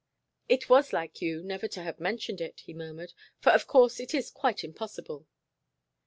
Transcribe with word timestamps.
"It 0.49 0.67
was 0.67 0.93
like 0.93 1.21
you 1.21 1.43
never 1.43 1.67
to 1.67 1.83
have 1.83 1.99
mentioned 1.99 2.41
it," 2.41 2.61
he 2.61 2.73
murmured. 2.73 3.13
"For, 3.37 3.51
of 3.51 3.67
course, 3.67 3.99
it 3.99 4.15
is 4.15 4.31
quite 4.31 4.63
impossible." 4.63 5.27